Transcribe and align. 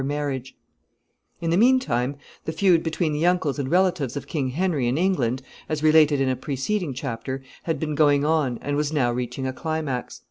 ]In 0.01 1.51
the 1.51 1.57
mean 1.57 1.77
time, 1.79 2.15
the 2.45 2.51
feud 2.51 2.81
between 2.81 3.13
the 3.13 3.27
uncles 3.27 3.59
and 3.59 3.69
relatives 3.69 4.17
of 4.17 4.25
King 4.25 4.49
Henry, 4.49 4.87
in 4.87 4.97
England, 4.97 5.43
as 5.69 5.83
related 5.83 6.19
in 6.19 6.27
a 6.29 6.35
preceding 6.35 6.95
chapter, 6.95 7.43
had 7.65 7.79
been 7.79 7.93
going 7.93 8.25
on, 8.25 8.57
and 8.63 8.75
was 8.75 8.91
now 8.91 9.11
reaching 9.11 9.45
a 9.45 9.53
climax. 9.53 10.19